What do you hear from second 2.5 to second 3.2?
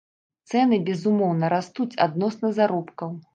заробкаў.